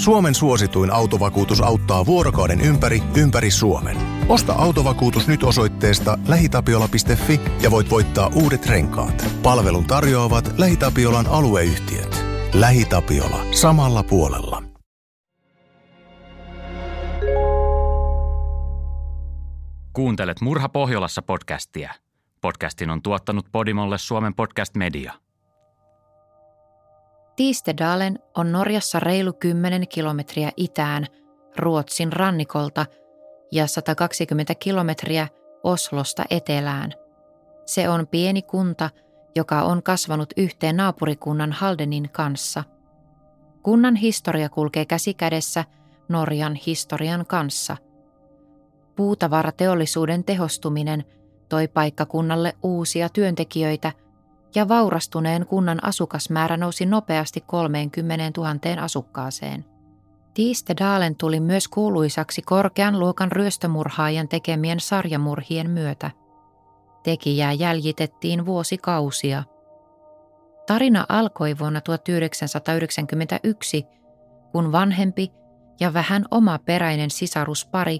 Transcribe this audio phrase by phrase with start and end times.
[0.00, 3.96] Suomen suosituin autovakuutus auttaa vuorokauden ympäri, ympäri Suomen.
[4.28, 9.24] Osta autovakuutus nyt osoitteesta lähitapiola.fi ja voit voittaa uudet renkaat.
[9.42, 12.24] Palvelun tarjoavat LähiTapiolan alueyhtiöt.
[12.54, 13.44] LähiTapiola.
[13.52, 14.62] Samalla puolella.
[19.92, 21.94] Kuuntelet Murha Pohjolassa podcastia.
[22.40, 25.12] Podcastin on tuottanut Podimolle Suomen podcast media.
[27.40, 31.06] Tiistedalen on Norjassa reilu 10 kilometriä itään
[31.56, 32.86] Ruotsin rannikolta
[33.52, 35.28] ja 120 kilometriä
[35.62, 36.92] Oslosta etelään.
[37.66, 38.90] Se on pieni kunta,
[39.36, 42.64] joka on kasvanut yhteen naapurikunnan Haldenin kanssa.
[43.62, 45.64] Kunnan historia kulkee käsikädessä
[46.08, 47.76] Norjan historian kanssa.
[48.96, 51.04] Puutavarateollisuuden tehostuminen
[51.48, 53.92] toi paikkakunnalle uusia työntekijöitä–
[54.54, 59.64] ja vaurastuneen kunnan asukasmäärä nousi nopeasti 30 000 asukkaaseen.
[60.34, 66.10] Tiistedalen tuli myös kuuluisaksi korkean luokan ryöstömurhaajan tekemien sarjamurhien myötä.
[67.02, 69.42] Tekijää jäljitettiin vuosikausia.
[70.66, 73.86] Tarina alkoi vuonna 1991,
[74.52, 75.32] kun vanhempi
[75.80, 77.98] ja vähän omaperäinen sisaruspari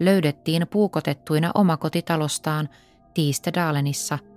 [0.00, 2.68] löydettiin puukotettuina omakotitalostaan
[3.14, 4.18] Tiistedalenissa–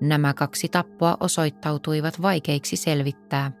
[0.00, 3.52] Nämä kaksi tappoa osoittautuivat vaikeiksi selvittää.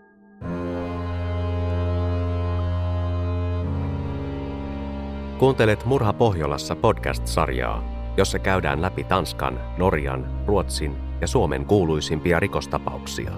[5.38, 7.84] Kuuntelet Murha Pohjolassa podcast-sarjaa,
[8.16, 13.32] jossa käydään läpi Tanskan, Norjan, Ruotsin ja Suomen kuuluisimpia rikostapauksia.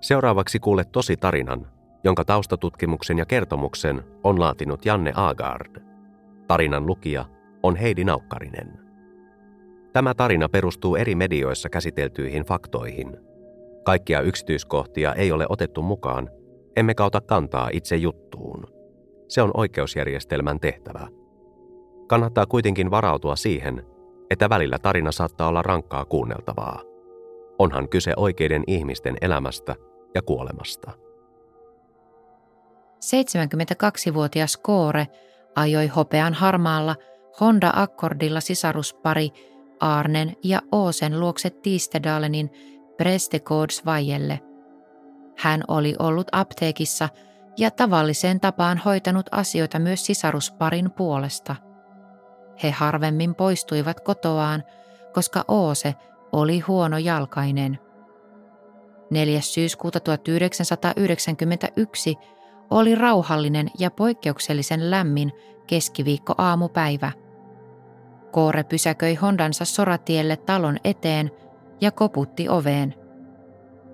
[0.00, 5.82] Seuraavaksi kuulet tosi tarinan, jonka taustatutkimuksen ja kertomuksen on laatinut Janne Agard.
[6.48, 7.24] Tarinan lukija
[7.62, 8.78] on Heidi Naukkarinen.
[9.92, 13.16] Tämä tarina perustuu eri medioissa käsiteltyihin faktoihin.
[13.84, 16.30] Kaikkia yksityiskohtia ei ole otettu mukaan,
[16.76, 18.66] emme kauta kantaa itse juttuun.
[19.28, 21.08] Se on oikeusjärjestelmän tehtävä.
[22.06, 23.86] Kannattaa kuitenkin varautua siihen,
[24.30, 26.82] että välillä tarina saattaa olla rankkaa kuunneltavaa.
[27.58, 29.74] Onhan kyse oikeiden ihmisten elämästä
[30.14, 30.90] ja kuolemasta.
[33.00, 35.06] 72-vuotias Koore
[35.56, 36.96] ajoi hopean harmaalla
[37.40, 39.30] Honda Accordilla sisaruspari
[39.80, 42.50] Arnen ja Oosen luokse Tiistedalenin
[42.96, 44.40] Prestegårdsvajelle.
[45.36, 47.08] Hän oli ollut apteekissa
[47.58, 51.56] ja tavalliseen tapaan hoitanut asioita myös sisarusparin puolesta.
[52.62, 54.64] He harvemmin poistuivat kotoaan,
[55.14, 55.94] koska Oose
[56.32, 57.78] oli huono jalkainen.
[59.10, 59.40] 4.
[59.40, 62.16] syyskuuta 1991
[62.70, 65.32] oli rauhallinen ja poikkeuksellisen lämmin
[65.66, 67.12] keskiviikko aamupäivä.
[68.30, 71.30] Koore pysäköi Hondansa soratielle talon eteen
[71.80, 72.94] ja koputti oveen.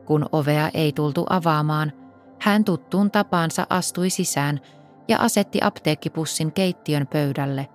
[0.05, 1.93] Kun ovea ei tultu avaamaan,
[2.41, 4.61] hän tuttuun tapaansa astui sisään
[5.09, 7.69] ja asetti apteekkipussin keittiön pöydälle.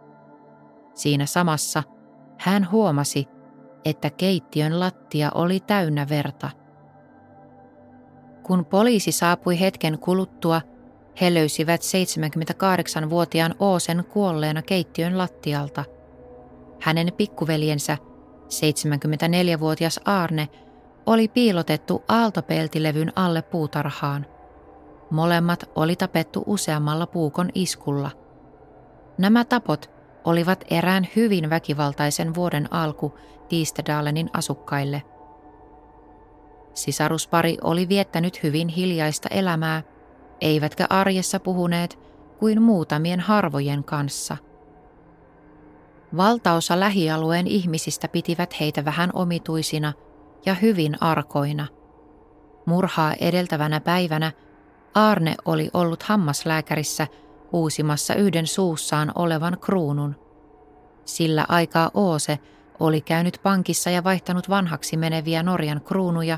[0.93, 1.83] Siinä samassa
[2.39, 3.27] hän huomasi,
[3.85, 6.49] että keittiön lattia oli täynnä verta.
[8.43, 10.61] Kun poliisi saapui hetken kuluttua,
[11.21, 15.83] he löysivät 78-vuotiaan Oosen kuolleena keittiön lattialta.
[16.81, 17.97] Hänen pikkuveljensä,
[18.49, 20.49] 74-vuotias Arne,
[21.05, 24.25] oli piilotettu aaltopeltilevyn alle puutarhaan.
[25.09, 28.11] Molemmat oli tapettu useammalla puukon iskulla.
[29.17, 29.89] Nämä tapot
[30.23, 33.17] olivat erään hyvin väkivaltaisen vuoden alku
[33.49, 35.03] Tiistedalenin asukkaille.
[36.73, 39.83] Sisaruspari oli viettänyt hyvin hiljaista elämää
[40.41, 41.99] eivätkä arjessa puhuneet
[42.39, 44.37] kuin muutamien harvojen kanssa.
[46.17, 49.93] Valtaosa lähialueen ihmisistä pitivät heitä vähän omituisina
[50.45, 51.67] ja hyvin arkoina.
[52.65, 54.31] Murhaa edeltävänä päivänä
[54.93, 57.07] Arne oli ollut hammaslääkärissä
[57.53, 60.15] uusimassa yhden suussaan olevan kruunun.
[61.05, 62.39] Sillä aikaa Oose
[62.79, 66.37] oli käynyt pankissa ja vaihtanut vanhaksi meneviä Norjan kruunuja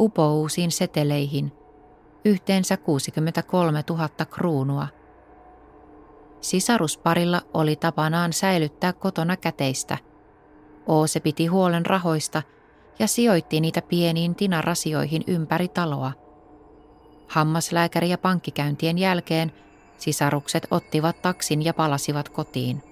[0.00, 1.52] upouusiin seteleihin–
[2.24, 4.86] yhteensä 63 000 kruunua.
[6.40, 9.98] Sisarusparilla oli tapanaan säilyttää kotona käteistä.
[10.86, 12.42] Oose piti huolen rahoista
[12.98, 16.12] ja sijoitti niitä pieniin tinarasioihin ympäri taloa.
[17.28, 19.52] Hammaslääkäri- ja pankkikäyntien jälkeen
[19.98, 22.82] sisarukset ottivat taksin ja palasivat kotiin.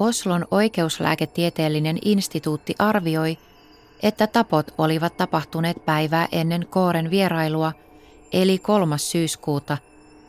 [0.00, 3.38] Oslon oikeuslääketieteellinen instituutti arvioi,
[4.02, 7.72] että tapot olivat tapahtuneet päivää ennen Kooren vierailua,
[8.32, 8.98] eli 3.
[8.98, 9.78] syyskuuta,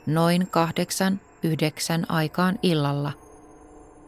[0.06, 3.12] noin kahdeksan yhdeksän aikaan illalla.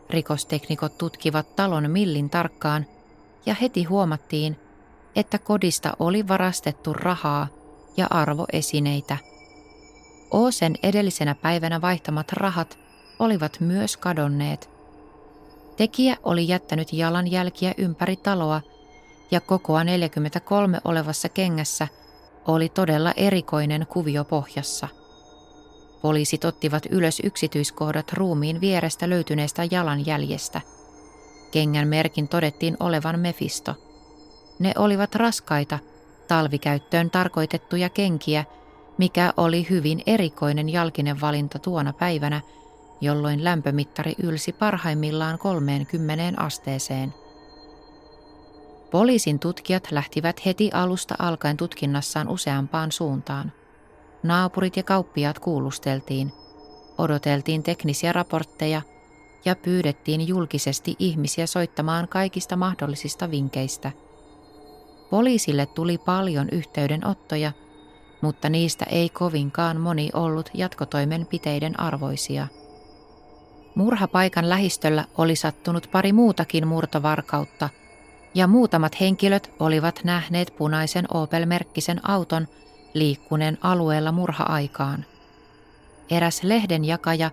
[0.09, 2.85] Rikosteknikot tutkivat talon millin tarkkaan
[3.45, 4.59] ja heti huomattiin,
[5.15, 7.47] että kodista oli varastettu rahaa
[7.97, 9.17] ja arvoesineitä.
[10.31, 12.79] Oosen edellisenä päivänä vaihtamat rahat
[13.19, 14.69] olivat myös kadonneet.
[15.77, 18.61] Tekijä oli jättänyt jalanjälkiä ympäri taloa
[19.31, 21.87] ja kokoa 43 olevassa kengässä
[22.47, 24.87] oli todella erikoinen kuvio pohjassa.
[26.01, 30.61] Poliisit ottivat ylös yksityiskohdat ruumiin vierestä löytyneestä jalanjäljestä.
[31.51, 33.75] Kengän merkin todettiin olevan Mefisto.
[34.59, 35.79] Ne olivat raskaita,
[36.27, 38.45] talvikäyttöön tarkoitettuja kenkiä,
[38.97, 42.41] mikä oli hyvin erikoinen jalkinen valinta tuona päivänä,
[43.01, 47.13] jolloin lämpömittari ylsi parhaimmillaan 30 asteeseen.
[48.93, 53.51] Poliisin tutkijat lähtivät heti alusta alkaen tutkinnassaan useampaan suuntaan.
[54.23, 56.33] Naapurit ja kauppiaat kuulusteltiin,
[56.97, 58.81] odoteltiin teknisiä raportteja
[59.45, 63.91] ja pyydettiin julkisesti ihmisiä soittamaan kaikista mahdollisista vinkeistä.
[65.09, 67.51] Poliisille tuli paljon yhteydenottoja,
[68.21, 72.47] mutta niistä ei kovinkaan moni ollut jatkotoimenpiteiden arvoisia.
[73.75, 77.69] Murhapaikan lähistöllä oli sattunut pari muutakin murtovarkautta–
[78.47, 82.47] muutamat henkilöt olivat nähneet punaisen Opel-merkkisen auton
[82.93, 85.05] liikkuneen alueella murha-aikaan.
[86.09, 87.31] Eräs lehdenjakaja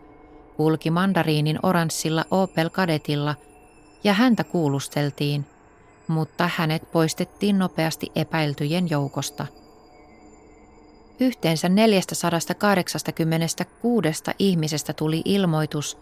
[0.56, 3.34] kulki mandariinin oranssilla Opel Kadetilla
[4.04, 5.46] ja häntä kuulusteltiin,
[6.08, 9.46] mutta hänet poistettiin nopeasti epäiltyjen joukosta.
[11.20, 15.98] Yhteensä 486 ihmisestä tuli ilmoitus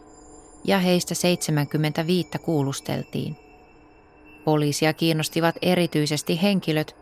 [0.65, 3.48] ja heistä 75 kuulusteltiin.
[4.49, 6.97] Poliisia kiinnostivat erityisesti henkilöt,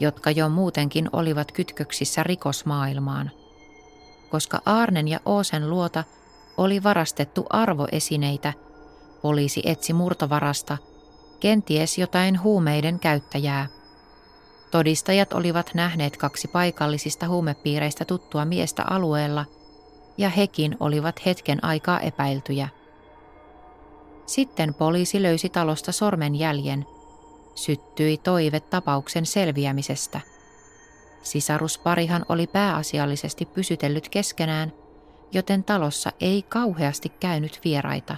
[0.00, 3.30] jotka jo muutenkin olivat kytköksissä rikosmaailmaan.
[4.30, 6.04] Koska Arnen ja Oosen luota
[6.56, 8.52] oli varastettu arvoesineitä,
[9.22, 10.78] poliisi etsi murtovarasta,
[11.40, 13.66] kenties jotain huumeiden käyttäjää.
[14.70, 19.44] Todistajat olivat nähneet kaksi paikallisista huumepiireistä tuttua miestä alueella,
[20.18, 22.68] ja hekin olivat hetken aikaa epäiltyjä.
[24.26, 26.86] Sitten poliisi löysi talosta sormenjäljen.
[27.54, 30.20] Syttyi toive tapauksen selviämisestä.
[31.22, 34.72] Sisarusparihan oli pääasiallisesti pysytellyt keskenään,
[35.32, 38.16] joten talossa ei kauheasti käynyt vieraita.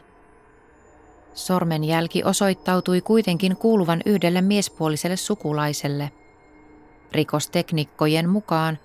[1.34, 6.10] Sormenjälki osoittautui kuitenkin kuuluvan yhdelle miespuoliselle sukulaiselle.
[7.12, 8.78] Rikosteknikkojen mukaan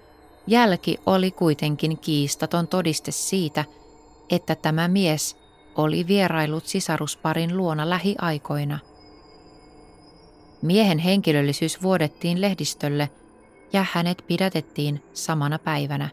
[0.48, 3.66] jälki oli kuitenkin kiistaton todiste siitä,
[4.30, 5.36] että tämä mies–
[5.76, 8.80] oli vierailut sisarusparin luona lähiaikoina.
[10.62, 13.10] Miehen henkilöllisyys vuodettiin lehdistölle
[13.74, 16.10] ja hänet pidätettiin samana päivänä.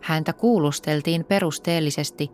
[0.00, 2.30] Häntä kuulusteltiin perusteellisesti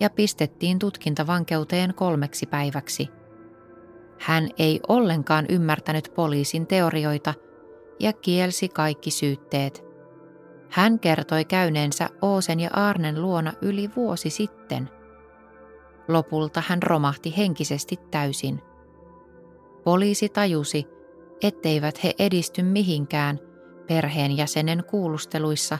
[0.00, 3.08] ja pistettiin tutkintavankeuteen kolmeksi päiväksi.
[4.20, 7.34] Hän ei ollenkaan ymmärtänyt poliisin teorioita
[8.00, 9.84] ja kielsi kaikki syytteet.
[10.70, 14.90] Hän kertoi käyneensä Oosen ja Arnen luona yli vuosi sitten–
[16.08, 18.62] Lopulta hän romahti henkisesti täysin.
[19.84, 20.86] Poliisi tajusi,
[21.42, 23.38] etteivät he edisty mihinkään
[23.86, 25.78] perheenjäsenen kuulusteluissa,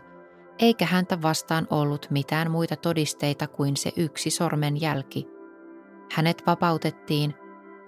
[0.59, 5.29] eikä häntä vastaan ollut mitään muita todisteita kuin se yksi sormen jälki.
[6.13, 7.35] Hänet vapautettiin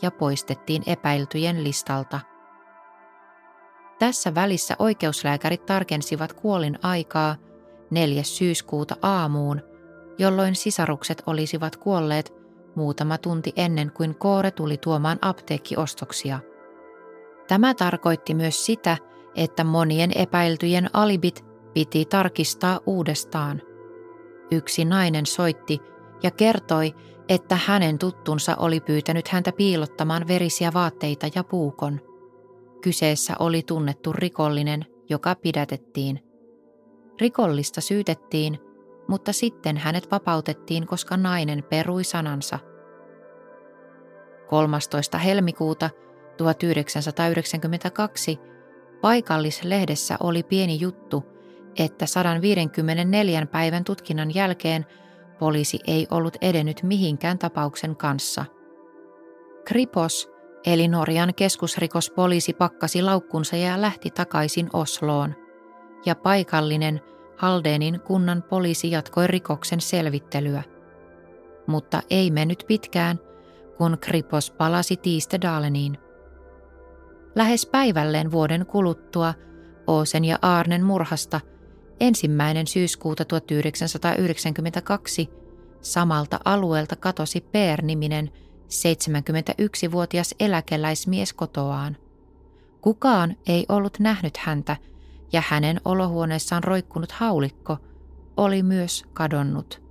[0.03, 2.21] ja poistettiin epäiltyjen listalta.
[3.99, 7.37] Tässä välissä oikeuslääkärit tarkensivat kuolin aikaa
[7.91, 8.23] 4.
[8.23, 9.63] syyskuuta aamuun
[10.19, 12.33] jolloin sisarukset olisivat kuolleet
[12.75, 16.39] muutama tunti ennen kuin Koore tuli tuomaan apteekkiostoksia.
[17.49, 18.97] Tämä tarkoitti myös sitä,
[19.35, 21.45] että monien epäiltyjen alibit
[21.75, 23.63] piti tarkistaa uudestaan.
[24.51, 25.79] Yksi nainen soitti
[26.23, 26.95] ja kertoi,
[27.29, 32.01] että hänen tuttunsa oli pyytänyt häntä piilottamaan verisiä vaatteita ja puukon.
[32.83, 36.21] Kyseessä oli tunnettu rikollinen, joka pidätettiin.
[37.21, 38.59] Rikollista syytettiin
[39.09, 42.59] mutta sitten hänet vapautettiin, koska nainen perui sanansa.
[44.47, 45.19] 13.
[45.19, 45.91] helmikuuta
[46.37, 48.39] 1992
[49.01, 51.25] paikallislehdessä oli pieni juttu,
[51.79, 54.87] että 154 päivän tutkinnan jälkeen
[55.39, 58.45] poliisi ei ollut edennyt mihinkään tapauksen kanssa.
[59.65, 60.31] Kripos,
[60.67, 65.35] eli Norjan keskusrikospoliisi pakkasi laukkunsa ja lähti takaisin Osloon,
[66.07, 67.01] ja paikallinen–
[67.39, 70.63] Haldenin kunnan poliisi jatkoi rikoksen selvittelyä.
[71.67, 73.21] Mutta ei mennyt pitkään,
[73.77, 75.99] kun Kripos palasi Tiistedaleniin.
[77.35, 79.35] Lähes päivälleen vuoden kuluttua
[79.87, 81.41] Oosen ja Arnen murhasta
[82.01, 85.31] ensimmäinen syyskuuta 1992
[85.81, 88.31] samalta alueelta katosi Per-niminen
[88.69, 91.97] 71-vuotias eläkeläismies kotoaan.
[92.81, 94.77] Kukaan ei ollut nähnyt häntä
[95.33, 97.77] ja hänen olohuoneessaan roikkunut haulikko
[98.37, 99.83] oli myös kadonnut.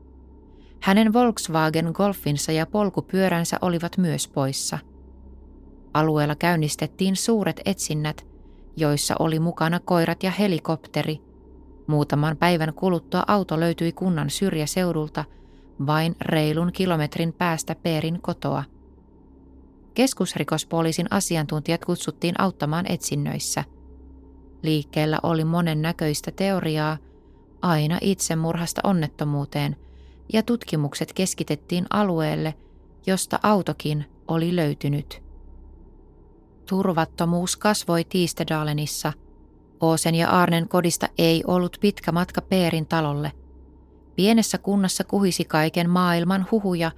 [0.79, 4.79] Hänen Volkswagen Golfinsa ja polkupyöränsä olivat myös poissa.
[5.93, 8.25] Alueella käynnistettiin suuret etsinnät,
[8.77, 11.21] joissa oli mukana koirat ja helikopteri.
[11.87, 15.25] Muutaman päivän kuluttua auto löytyi kunnan syrjäseudulta
[15.87, 18.63] vain reilun kilometrin päästä Peerin kotoa.
[19.93, 23.63] Keskusrikospoliisin asiantuntijat kutsuttiin auttamaan etsinnöissä.
[24.63, 26.97] Liikkeellä oli monen näköistä teoriaa,
[27.61, 29.75] aina itsemurhasta onnettomuuteen,
[30.33, 32.53] ja tutkimukset keskitettiin alueelle,
[33.07, 35.23] josta autokin oli löytynyt.
[36.69, 39.13] Turvattomuus kasvoi Tiistedalenissa.
[39.79, 43.31] Oosen ja Arnen kodista ei ollut pitkä matka Peerin talolle.
[44.15, 46.91] Pienessä kunnassa kuhisi kaiken maailman huhuja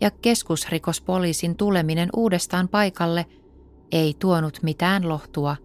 [0.00, 3.26] ja keskusrikospoliisin tuleminen uudestaan paikalle
[3.92, 5.56] ei tuonut mitään lohtua.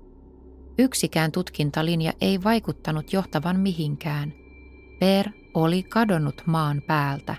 [0.78, 4.34] Yksikään tutkintalinja ei vaikuttanut johtavan mihinkään.
[5.00, 7.36] Per oli kadonnut maan päältä.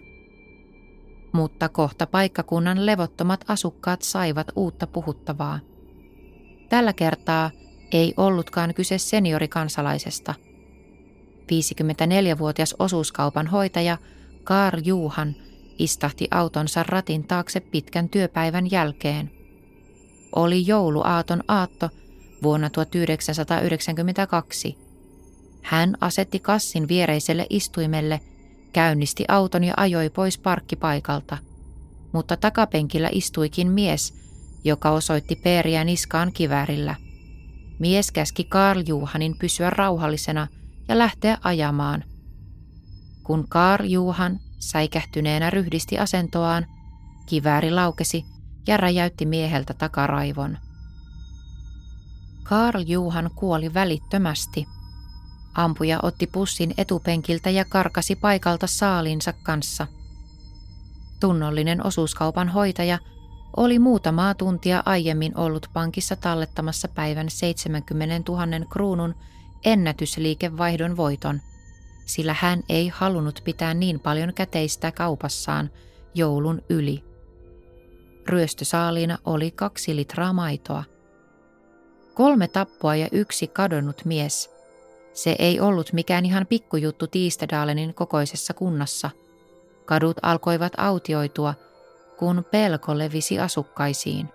[1.32, 5.60] Mutta kohta paikkakunnan levottomat asukkaat saivat uutta puhuttavaa.
[6.68, 7.50] Tällä kertaa
[7.92, 10.34] ei ollutkaan kyse seniorikansalaisesta.
[11.52, 13.98] 54-vuotias osuuskaupan hoitaja
[14.44, 15.34] Karl Juhan
[15.78, 19.30] istahti autonsa ratin taakse pitkän työpäivän jälkeen.
[20.36, 21.90] Oli jouluaaton aatto
[22.42, 24.78] vuonna 1992.
[25.62, 28.20] Hän asetti kassin viereiselle istuimelle,
[28.72, 31.38] käynnisti auton ja ajoi pois parkkipaikalta.
[32.12, 34.14] Mutta takapenkillä istuikin mies,
[34.64, 36.94] joka osoitti Peeriä niskaan kiväärillä.
[37.78, 40.48] Mies käski Karl Juhanin pysyä rauhallisena
[40.88, 42.04] ja lähteä ajamaan.
[43.22, 46.66] Kun Karl Juhan säikähtyneenä ryhdisti asentoaan,
[47.26, 48.24] kivääri laukesi
[48.66, 50.58] ja räjäytti mieheltä takaraivon.
[52.48, 54.66] Karl Juhan kuoli välittömästi.
[55.54, 59.86] Ampuja otti pussin etupenkiltä ja karkasi paikalta saalinsa kanssa.
[61.20, 62.98] Tunnollinen osuuskaupan hoitaja–
[63.56, 69.14] oli muutamaa tuntia aiemmin ollut pankissa tallettamassa päivän 70 000 kruunun
[69.64, 71.40] ennätysliikevaihdon voiton,
[72.06, 75.70] sillä hän ei halunnut pitää niin paljon käteistä kaupassaan
[76.14, 77.04] joulun yli.
[78.26, 80.84] Ryöstösaaliina oli kaksi litraa maitoa.
[82.16, 84.50] Kolme tappoa ja yksi kadonnut mies.
[85.12, 89.10] Se ei ollut mikään ihan pikkujuttu Tiistedalenin kokoisessa kunnassa.
[89.84, 91.54] Kadut alkoivat autioitua–
[92.16, 94.28] kun pelko levisi asukkaisiin.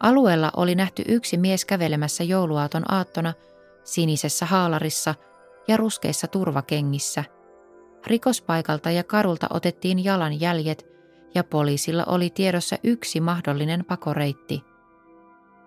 [0.00, 3.34] Alueella oli nähty yksi mies kävelemässä jouluaaton aattona
[3.84, 5.14] sinisessä haalarissa
[5.68, 7.24] ja ruskeissa turvakengissä.
[8.06, 10.86] Rikospaikalta ja karulta otettiin jalanjäljet
[11.34, 14.64] ja poliisilla oli tiedossa yksi mahdollinen pakoreitti.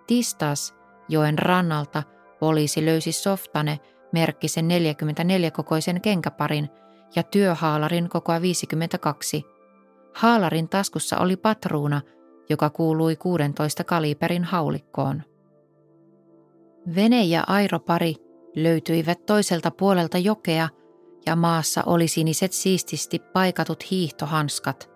[0.08, 0.76] Tistas,
[1.10, 2.04] joen rannalta,
[2.40, 3.80] poliisi löysi softane
[4.12, 6.70] merkkisen 44-kokoisen kenkäparin
[7.16, 9.44] ja työhaalarin kokoa 52–
[10.14, 12.02] Haalarin taskussa oli patruuna,
[12.50, 15.24] joka kuului 16 kaliberin haulikkoon.
[16.96, 18.16] Vene ja airopari
[18.56, 20.70] löytyivät toiselta puolelta jokea
[21.26, 24.90] ja maassa oli siniset siististi paikatut hiihtohanskat.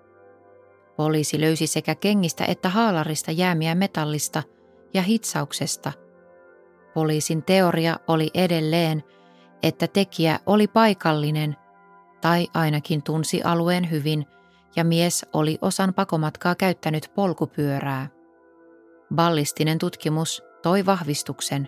[0.97, 4.43] Poliisi löysi sekä kengistä että haalarista jäämiä metallista
[4.97, 5.91] ja hitsauksesta.
[6.93, 9.03] Poliisin teoria oli edelleen,
[9.63, 11.55] että tekijä oli paikallinen
[12.21, 14.25] tai ainakin tunsi alueen hyvin–
[14.77, 18.07] ja mies oli osan pakomatkaa käyttänyt polkupyörää.
[19.15, 21.67] Ballistinen tutkimus toi vahvistuksen.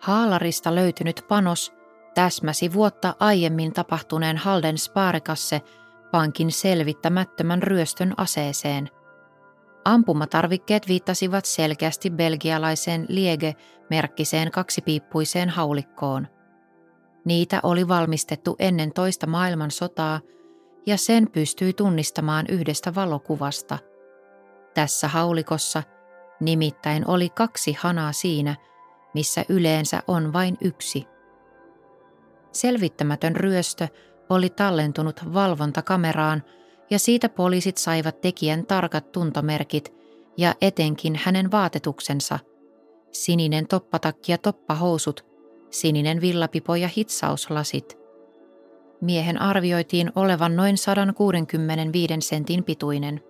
[0.00, 1.72] Haalarista löytynyt panos
[2.14, 5.60] täsmäsi vuotta aiemmin tapahtuneen Halden Sparekasse
[6.10, 8.90] pankin selvittämättömän ryöstön aseeseen.
[9.84, 16.26] Ampumatarvikkeet viittasivat selkeästi belgialaiseen Liege-merkkiseen kaksipiippuiseen haulikkoon.
[17.24, 20.20] Niitä oli valmistettu ennen toista maailmansotaa–
[20.86, 23.78] ja sen pystyi tunnistamaan yhdestä valokuvasta.
[24.74, 25.82] Tässä haulikossa
[26.40, 28.56] nimittäin oli kaksi hanaa siinä,
[29.14, 31.06] missä yleensä on vain yksi.
[32.52, 33.88] Selvittämätön ryöstö
[34.30, 36.42] oli tallentunut valvontakameraan
[36.94, 39.92] ja siitä poliisit saivat tekijän tarkat tuntomerkit
[40.36, 42.38] ja etenkin hänen vaatetuksensa.
[43.12, 45.26] Sininen toppatakki ja toppahousut,
[45.70, 47.98] sininen villapipo ja hitsauslasit–
[49.04, 53.20] Miehen arvioitiin olevan noin 165 sentin pituinen.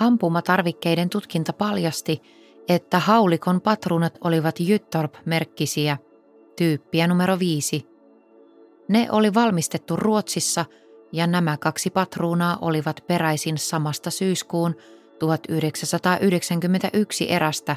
[0.00, 2.22] Ampumatarvikkeiden tutkinta paljasti,
[2.68, 5.96] että haulikon patruunat olivat Jyttorp-merkkisiä,
[6.56, 7.86] tyyppiä numero 5.
[8.88, 10.64] Ne oli valmistettu Ruotsissa
[11.12, 14.76] ja nämä kaksi patruunaa olivat peräisin samasta syyskuun
[15.18, 17.76] 1991 erästä,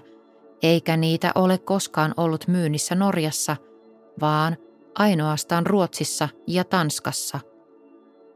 [0.63, 3.57] eikä niitä ole koskaan ollut myynnissä Norjassa,
[4.21, 4.57] vaan
[4.95, 7.39] ainoastaan Ruotsissa ja Tanskassa.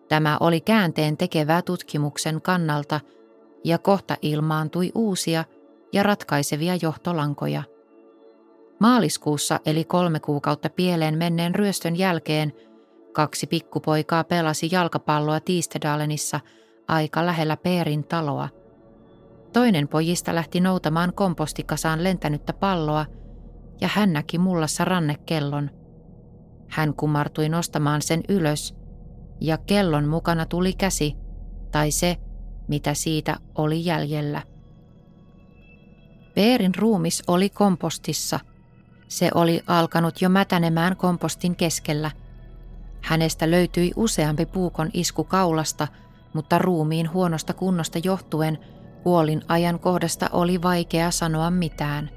[0.08, 3.00] Tämä oli käänteen tekevää tutkimuksen kannalta
[3.64, 5.46] ja kohta ilmaantui uusia
[5.94, 7.64] ja ratkaisevia johtolankoja.
[8.80, 12.54] Maaliskuussa eli kolme kuukautta pieleen menneen ryöstön jälkeen
[13.13, 16.39] kaksi pikkupoikaa pelasi jalkapalloa Tiistedalenissa
[16.88, 18.50] aika lähellä Peerin taloa.
[19.53, 23.05] Toinen pojista lähti noutamaan kompostikasaan lentänyttä palloa
[23.82, 25.70] ja hän näki mullassa rannekellon.
[26.70, 28.75] Hän kumartui nostamaan sen ylös
[29.41, 31.15] ja kellon mukana tuli käsi
[31.72, 32.17] tai se,
[32.67, 34.41] mitä siitä oli jäljellä.
[36.36, 38.39] Peerin ruumis oli kompostissa–
[39.13, 42.12] se oli alkanut jo mätänemään kompostin keskellä.
[43.03, 45.88] Hänestä löytyi useampi puukon isku kaulasta,
[46.33, 48.57] mutta ruumiin huonosta kunnosta johtuen
[49.03, 52.10] kuolin ajan kohdasta oli vaikea sanoa mitään.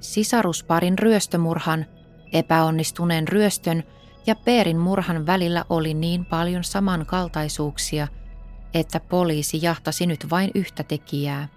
[0.00, 1.86] Sisarusparin ryöstömurhan,
[2.32, 3.82] epäonnistuneen ryöstön
[4.26, 8.08] ja Peerin murhan välillä oli niin paljon samankaltaisuuksia,
[8.74, 11.48] että poliisi jahtasi nyt vain yhtä tekijää.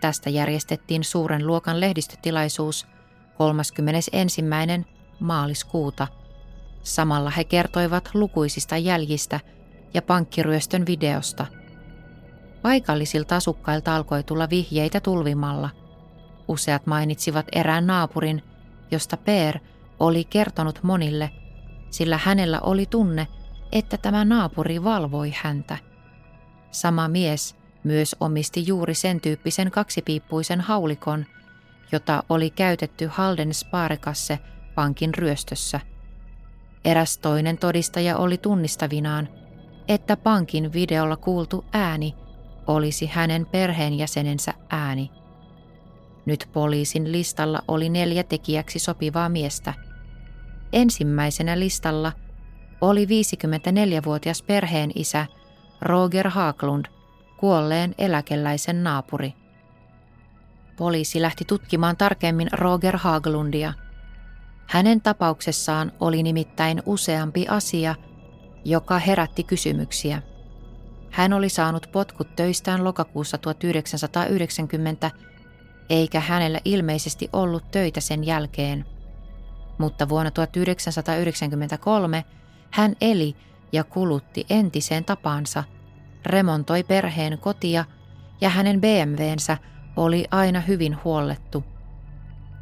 [0.00, 2.86] Tästä järjestettiin suuren luokan lehdistötilaisuus–
[3.40, 4.42] 31.
[5.20, 6.06] maaliskuuta.
[6.82, 9.40] Samalla he kertoivat lukuisista jäljistä
[9.94, 11.46] ja pankkiryöstön videosta.
[12.62, 15.70] Paikallisilta asukkailta alkoi tulla vihjeitä tulvimalla.
[16.48, 18.42] Useat mainitsivat erään naapurin,
[18.90, 19.58] josta Per
[20.00, 21.30] oli kertonut monille,
[21.90, 23.28] sillä hänellä oli tunne,
[23.72, 25.78] että tämä naapuri valvoi häntä.
[26.70, 31.26] Sama mies myös omisti juuri sen tyyppisen kaksipiippuisen haulikon–
[31.92, 34.38] jota oli käytetty Halden Sparekasse
[34.74, 35.80] pankin ryöstössä.
[36.84, 39.28] Eräs toinen todistaja oli tunnistavinaan,
[39.88, 42.14] että pankin videolla kuultu ääni
[42.66, 45.10] olisi hänen perheenjäsenensä ääni.
[46.26, 49.74] Nyt poliisin listalla oli neljä tekijäksi sopivaa miestä.
[50.72, 52.12] Ensimmäisenä listalla
[52.80, 55.26] oli 54-vuotias perheen isä
[55.80, 56.86] Roger Haaklund,
[57.36, 59.34] kuolleen eläkeläisen naapuri.
[60.76, 63.72] Poliisi lähti tutkimaan tarkemmin Roger Haglundia.
[64.70, 67.94] Hänen tapauksessaan oli nimittäin useampi asia,
[68.64, 70.22] joka herätti kysymyksiä.
[71.10, 75.10] Hän oli saanut potkut töistään lokakuussa 1990,
[75.88, 78.84] eikä hänellä ilmeisesti ollut töitä sen jälkeen.
[79.78, 82.24] Mutta vuonna 1993
[82.70, 83.36] hän eli
[83.72, 85.64] ja kulutti entiseen tapaansa,
[86.26, 87.84] remontoi perheen kotia
[88.40, 89.58] ja hänen BMWnsä
[89.96, 91.64] oli aina hyvin huollettu.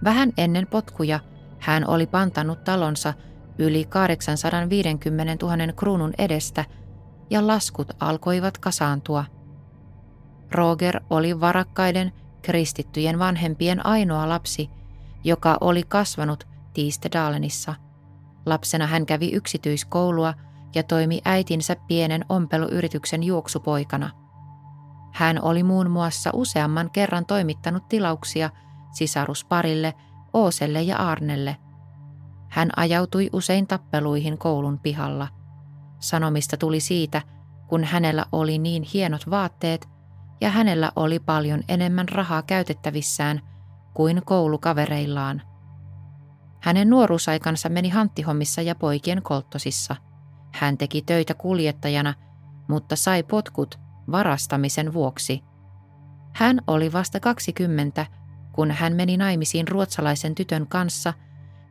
[0.04, 1.20] Vähän ennen potkuja
[1.58, 3.14] hän oli pantanut talonsa
[3.58, 6.64] yli 850 000 kruunun edestä
[7.30, 9.24] ja laskut alkoivat kasaantua.
[10.52, 14.70] Roger oli varakkaiden kristittyjen vanhempien ainoa lapsi,
[15.24, 17.74] joka oli kasvanut Tiistedalenissa.
[18.46, 20.34] Lapsena hän kävi yksityiskoulua
[20.74, 24.10] ja toimi äitinsä pienen ompeluyrityksen juoksupoikana–
[25.18, 28.50] hän oli muun muassa useamman kerran toimittanut tilauksia
[28.92, 29.94] sisarusparille
[30.32, 31.56] Ooselle ja Arnelle.
[32.48, 35.28] Hän ajautui usein tappeluihin koulun pihalla.
[36.00, 37.22] Sanomista tuli siitä,
[37.68, 39.88] kun hänellä oli niin hienot vaatteet
[40.40, 43.40] ja hänellä oli paljon enemmän rahaa käytettävissään
[43.94, 45.42] kuin koulukavereillaan.
[46.60, 49.96] Hänen nuoruusaikansa meni hanttihommissa ja poikien kolttosissa.
[50.54, 52.14] Hän teki töitä kuljettajana,
[52.68, 55.42] mutta sai potkut varastamisen vuoksi.
[56.34, 58.06] Hän oli vasta 20,
[58.58, 61.14] kun hän meni naimisiin ruotsalaisen tytön kanssa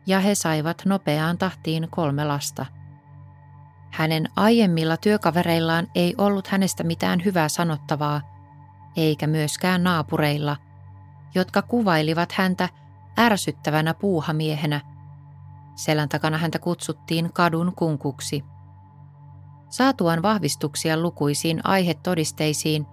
[0.05, 2.65] ja he saivat nopeaan tahtiin kolme lasta.
[3.91, 8.21] Hänen aiemmilla työkavereillaan ei ollut hänestä mitään hyvää sanottavaa,
[8.95, 10.57] eikä myöskään naapureilla,
[11.35, 12.69] jotka kuvailivat häntä
[13.19, 14.81] ärsyttävänä puuhamiehenä.
[15.75, 18.43] Selän takana häntä kutsuttiin kadun kunkuksi.
[19.69, 22.85] Saatuaan vahvistuksia lukuisiin aihetodisteisiin,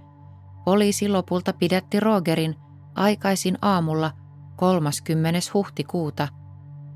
[0.65, 2.64] poliisi lopulta pidätti Rogerin
[2.95, 4.11] aikaisin aamulla
[4.57, 5.41] 30.
[5.55, 6.29] huhtikuuta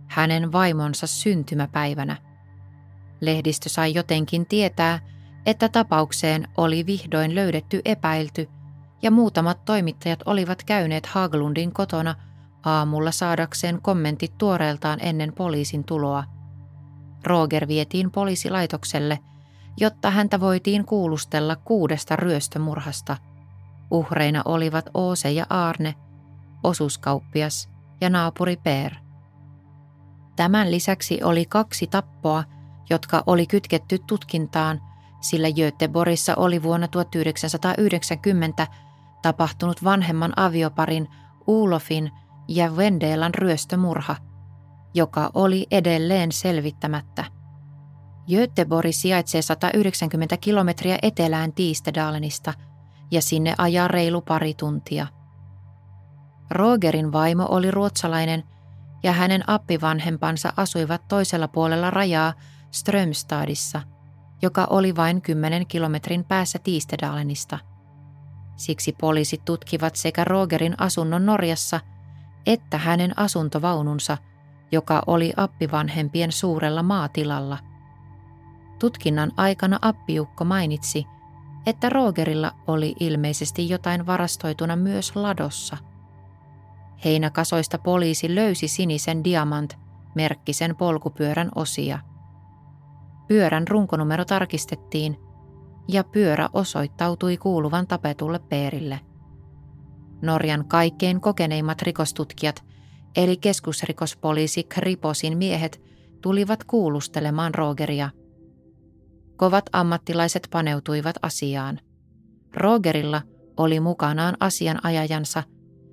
[0.06, 2.16] hänen vaimonsa syntymäpäivänä.
[3.20, 4.98] Lehdistö sai jotenkin tietää,
[5.46, 8.48] että tapaukseen oli vihdoin löydetty epäilty
[9.02, 12.14] ja muutamat toimittajat olivat käyneet Haglundin kotona
[12.64, 16.24] aamulla saadakseen kommentit tuoreeltaan ennen poliisin tuloa.
[17.24, 19.18] Roger vietiin poliisilaitokselle–
[19.80, 23.16] jotta häntä voitiin kuulustella kuudesta ryöstömurhasta.
[23.90, 25.94] Uhreina olivat Oose ja Arne,
[26.64, 27.68] osuuskauppias
[28.00, 28.94] ja naapuri Per.
[30.36, 32.44] Tämän lisäksi oli kaksi tappoa,
[32.90, 34.80] jotka oli kytketty tutkintaan
[35.20, 38.66] sillä Göteborissa oli vuonna 1990
[39.22, 41.08] tapahtunut vanhemman avioparin
[41.46, 42.10] Ulofin
[42.48, 44.16] ja Vendelan ryöstömurha,
[44.94, 47.24] joka oli edelleen selvittämättä.
[48.30, 52.54] Göteborg sijaitsee 190 kilometriä etelään Tiistedalenista
[53.10, 55.06] ja sinne ajaa reilu pari tuntia.
[56.50, 58.44] Rogerin vaimo oli ruotsalainen
[59.02, 62.32] ja hänen appivanhempansa asuivat toisella puolella rajaa
[62.70, 63.82] Strömstadissa,
[64.42, 67.58] joka oli vain 10 kilometrin päässä Tiistedalenista.
[68.56, 71.80] Siksi poliisit tutkivat sekä Rogerin asunnon Norjassa
[72.48, 74.18] että hänen asuntovaununsa,
[74.72, 77.58] joka oli appivanhempien suurella maatilalla.
[78.78, 81.06] Tutkinnan aikana appiukko mainitsi,
[81.68, 85.76] että Rogerilla oli ilmeisesti jotain varastoituna myös ladossa.
[87.04, 91.98] Heinäkasoista poliisi löysi sinisen diamant-merkkisen polkupyörän osia.
[93.28, 95.16] Pyörän runkonumero tarkistettiin
[95.88, 99.00] ja pyörä osoittautui kuuluvan tapetulle Peerille.
[100.22, 102.64] Norjan kaikkein kokeneimmat rikostutkijat,
[103.16, 105.80] eli keskusrikospoliisi Kriposin miehet,
[106.22, 108.10] tulivat kuulustelemaan Rogeria.
[109.38, 111.78] Kovat ammattilaiset paneutuivat asiaan.
[112.54, 113.22] Rogerilla
[113.56, 115.42] oli mukanaan asianajajansa.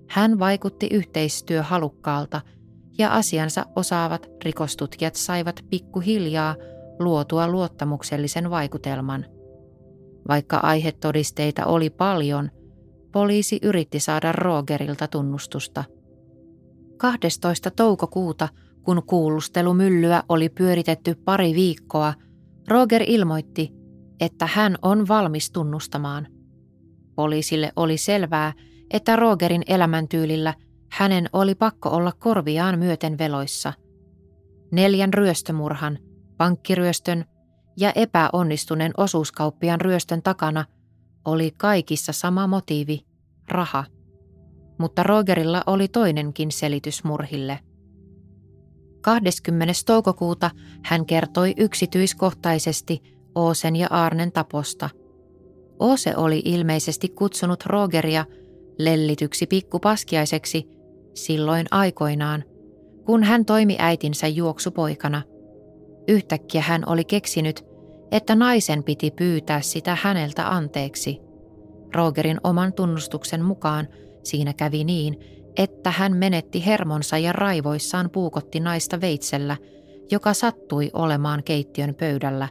[0.09, 2.41] Hän vaikutti yhteistyöhalukkaalta
[2.97, 6.55] ja asiansa osaavat rikostutkijat saivat pikkuhiljaa
[6.99, 9.25] luotua luottamuksellisen vaikutelman.
[10.27, 12.51] Vaikka aihetodisteita oli paljon,
[13.11, 15.83] poliisi yritti saada Rogerilta tunnustusta.
[16.97, 17.71] 12.
[17.71, 18.49] toukokuuta,
[18.83, 22.13] kun kuulustelumyllyä oli pyöritetty pari viikkoa,
[22.67, 23.71] Roger ilmoitti,
[24.19, 26.27] että hän on valmis tunnustamaan.
[27.15, 28.53] Poliisille oli selvää,
[28.91, 30.53] että Rogerin elämäntyylillä
[30.91, 33.73] hänen oli pakko olla korviaan myöten veloissa.
[34.71, 35.97] Neljän ryöstömurhan,
[36.37, 37.25] pankkiryöstön
[37.77, 40.65] ja epäonnistuneen osuuskauppian ryöstön takana
[41.25, 43.05] oli kaikissa sama motiivi,
[43.47, 43.85] raha.
[44.77, 47.59] Mutta Rogerilla oli toinenkin selitys murhille.
[49.05, 49.73] 20.
[49.85, 50.51] toukokuuta
[50.83, 53.01] hän kertoi yksityiskohtaisesti
[53.35, 54.89] Oosen ja Arnen taposta.
[55.79, 58.25] Oose oli ilmeisesti kutsunut Rogeria
[58.79, 60.67] lellityksi pikkupaskiaiseksi
[61.13, 62.43] silloin aikoinaan,
[63.05, 65.21] kun hän toimi äitinsä juoksupoikana–
[66.07, 67.65] Yhtäkkiä hän oli keksinyt,
[68.11, 71.19] että naisen piti pyytää sitä häneltä anteeksi.
[71.95, 73.87] Rogerin oman tunnustuksen mukaan
[74.23, 75.19] siinä kävi niin,
[75.57, 79.57] että hän menetti hermonsa ja raivoissaan puukotti naista veitsellä,
[80.11, 82.49] joka sattui olemaan keittiön pöydällä.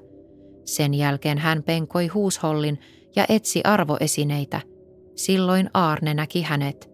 [0.65, 2.79] Sen jälkeen hän penkoi huushollin
[3.17, 4.61] ja etsi arvoesineitä.
[5.17, 6.91] Silloin Aarne näki hänet.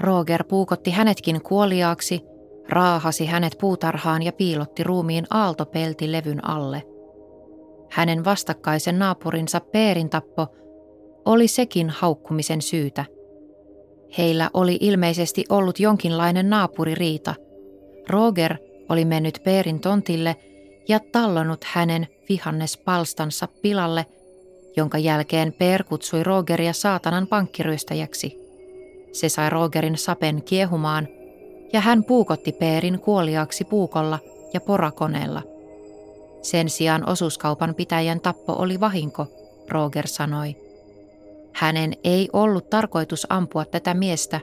[0.00, 2.22] Roger puukotti hänetkin kuoliaaksi
[2.68, 6.82] raahasi hänet puutarhaan ja piilotti ruumiin aaltopeltilevyn alle.
[7.90, 10.46] Hänen vastakkaisen naapurinsa Peerin tappo
[11.24, 13.04] oli sekin haukkumisen syytä.
[14.18, 17.34] Heillä oli ilmeisesti ollut jonkinlainen naapuririita.
[18.08, 18.56] Roger
[18.88, 20.36] oli mennyt Peerin tontille
[20.88, 24.06] ja tallonut hänen vihannespalstansa pilalle,
[24.76, 28.38] jonka jälkeen Peer kutsui Rogeria saatanan pankkiryöstäjäksi.
[29.12, 31.08] Se sai Rogerin sapen kiehumaan–
[31.72, 34.18] ja hän puukotti Peerin kuoliaaksi puukolla
[34.54, 35.42] ja porakoneella.
[36.42, 39.26] Sen sijaan osuuskaupan pitäjän tappo oli vahinko,
[39.68, 40.67] Roger sanoi.
[41.58, 44.40] Hänen ei ollut tarkoitus ampua tätä miestä,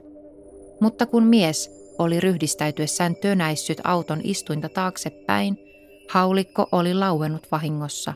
[0.80, 5.58] mutta kun mies oli ryhdistäytyessään tönäissyt auton istuinta taaksepäin,
[6.10, 8.14] haulikko oli lauennut vahingossa.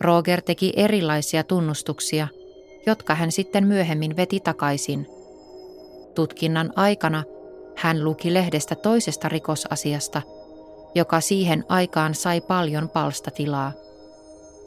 [0.00, 2.28] Roger teki erilaisia tunnustuksia,
[2.86, 5.06] jotka hän sitten myöhemmin veti takaisin–
[6.14, 7.24] Tutkinnan aikana
[7.76, 10.22] hän luki lehdestä toisesta rikosasiasta,
[10.94, 13.72] joka siihen aikaan sai paljon palstatilaa.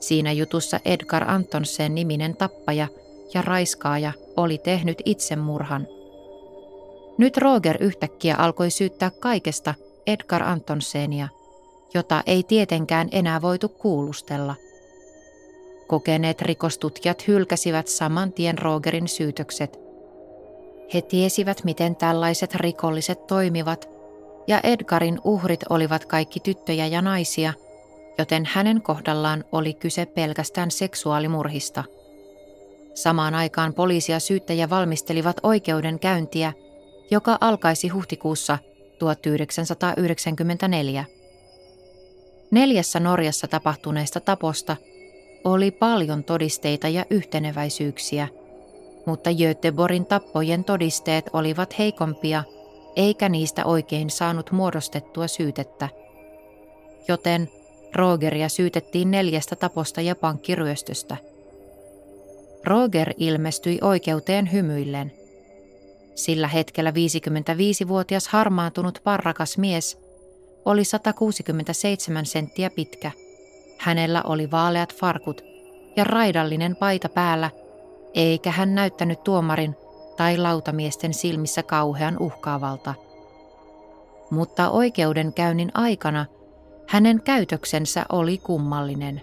[0.08, 2.88] Siinä jutussa Edgar Antonsen niminen tappaja
[3.34, 5.88] ja raiskaaja oli tehnyt itsemurhan.
[7.18, 9.74] Nyt Roger yhtäkkiä alkoi syyttää kaikesta
[10.08, 11.28] Edgar Antonsenia,
[11.94, 14.56] jota ei tietenkään enää voitu kuulustella.
[15.88, 19.80] Kokeneet rikostutkijat hylkäsivät saman tien Rogerin syytökset–
[20.94, 23.90] he tiesivät, miten tällaiset rikolliset toimivat,
[24.48, 27.54] ja Edgarin uhrit olivat kaikki tyttöjä ja naisia,
[28.18, 31.84] joten hänen kohdallaan oli kyse pelkästään seksuaalimurhista.
[32.94, 36.54] Samaan aikaan poliisi ja syyttäjä valmistelivat oikeudenkäyntiä,
[37.12, 38.58] joka alkaisi huhtikuussa
[39.00, 41.06] 1994.
[42.52, 44.78] Neljässä Norjassa tapahtuneesta taposta
[45.44, 48.28] oli paljon todisteita ja yhteneväisyyksiä–
[49.06, 52.44] mutta Göteborgin tappojen todisteet olivat heikompia,
[52.96, 55.90] eikä niistä oikein saanut muodostettua syytettä.
[57.08, 57.50] Joten
[57.96, 61.18] Rogeria syytettiin neljästä taposta ja pankkiryöstöstä.
[62.64, 65.12] Roger ilmestyi oikeuteen hymyillen.
[66.16, 69.98] Sillä hetkellä 55-vuotias harmaantunut parrakas mies
[70.66, 73.12] oli 167 senttiä pitkä.
[73.78, 75.42] Hänellä oli vaaleat farkut
[75.96, 77.50] ja raidallinen paita päällä,
[78.14, 79.76] eikä hän näyttänyt tuomarin
[80.18, 82.94] tai lautamiesten silmissä kauhean uhkaavalta.
[84.32, 86.26] Mutta oikeudenkäynnin aikana
[86.88, 89.22] hänen käytöksensä oli kummallinen,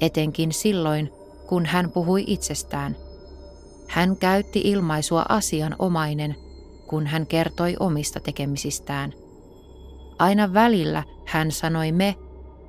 [0.00, 1.12] etenkin silloin,
[1.48, 2.96] kun hän puhui itsestään.
[3.88, 6.36] Hän käytti ilmaisua asianomainen,
[6.86, 9.12] kun hän kertoi omista tekemisistään.
[10.18, 12.14] Aina välillä hän sanoi me,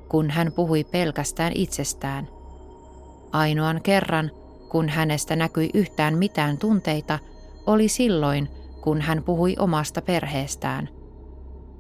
[0.10, 2.28] kun hän puhui pelkästään itsestään.
[3.32, 4.32] Ainoan kerran,
[4.70, 7.20] kun hänestä näkyi yhtään mitään tunteita,
[7.66, 8.50] oli silloin,
[8.82, 10.90] kun hän puhui omasta perheestään.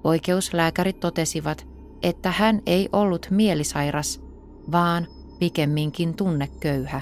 [0.04, 1.67] Oikeuslääkärit totesivat,
[2.04, 4.22] että hän ei ollut mielisairas,
[4.72, 5.08] vaan
[5.40, 7.02] pikemminkin tunneköyhä.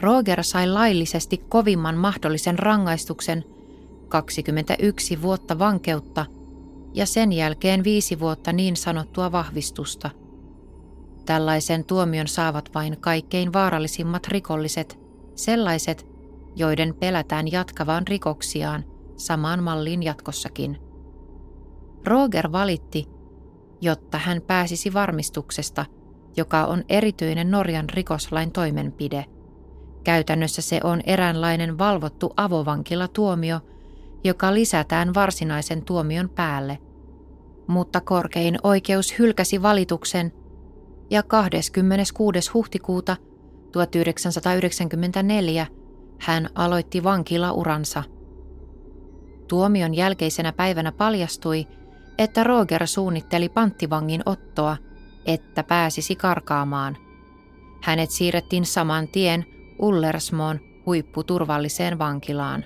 [0.00, 3.44] Roger sai laillisesti kovimman mahdollisen rangaistuksen
[4.08, 6.26] 21 vuotta vankeutta
[6.94, 10.10] ja sen jälkeen viisi vuotta niin sanottua vahvistusta.
[11.26, 14.98] Tällaisen tuomion saavat vain kaikkein vaarallisimmat rikolliset,
[15.34, 16.06] sellaiset,
[16.56, 18.84] joiden pelätään jatkavaan rikoksiaan
[19.16, 20.78] samaan malliin jatkossakin.
[22.06, 23.08] Roger valitti,
[23.80, 25.84] jotta hän pääsisi varmistuksesta,
[26.36, 29.24] joka on erityinen Norjan rikoslain toimenpide.
[30.04, 33.60] Käytännössä se on eräänlainen valvottu avovankilatuomio,
[34.24, 36.78] joka lisätään varsinaisen tuomion päälle.
[37.66, 40.32] Mutta korkein oikeus hylkäsi valituksen
[41.10, 42.50] ja 26.
[42.54, 43.16] huhtikuuta
[43.72, 45.66] 1994
[46.18, 48.02] hän aloitti vankilauransa.
[49.48, 51.66] Tuomion jälkeisenä päivänä paljastui,
[52.18, 54.76] että Roger suunnitteli panttivangin ottoa,
[55.26, 56.96] että pääsisi karkaamaan.
[57.82, 59.46] Hänet siirrettiin saman tien
[59.78, 62.64] Ullersmoon huipputurvalliseen vankilaan.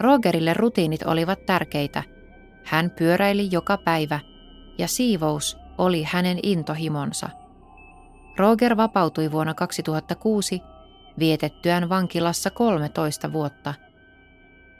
[0.00, 2.02] Rogerille rutiinit olivat tärkeitä.
[2.64, 4.20] Hän pyöräili joka päivä
[4.78, 7.28] ja siivous oli hänen intohimonsa.
[8.38, 10.60] Roger vapautui vuonna 2006
[11.18, 13.74] vietettyään vankilassa 13 vuotta.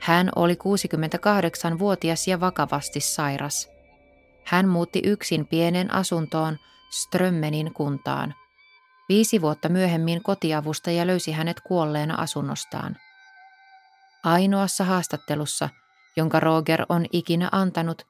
[0.03, 3.69] Hän oli 68-vuotias ja vakavasti sairas.
[4.45, 6.59] Hän muutti yksin pienen asuntoon
[6.91, 8.35] Strömmenin kuntaan.
[9.09, 12.97] Viisi vuotta myöhemmin kotiavustaja löysi hänet kuolleena asunnostaan.
[14.25, 15.69] Ainoassa haastattelussa,
[16.17, 18.07] jonka Roger on ikinä antanut,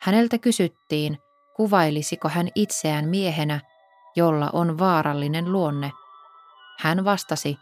[0.00, 1.18] häneltä kysyttiin,
[1.56, 3.60] kuvailisiko hän itseään miehenä,
[4.16, 5.92] jolla on vaarallinen luonne–
[6.82, 7.58] hän vastasi,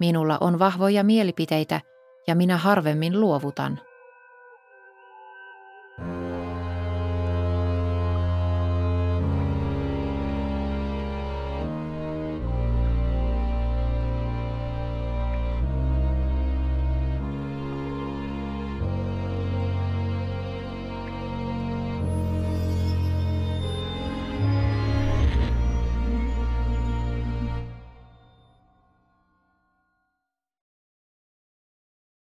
[0.00, 1.80] minulla on vahvoja mielipiteitä
[2.28, 3.80] ja minä harvemmin luovutan.